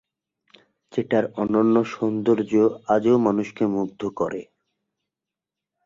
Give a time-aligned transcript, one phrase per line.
[0.91, 2.53] যেটার অনন্য সৌন্দর্য
[2.87, 4.41] আজও মানুষকে মুগ্ধ করে।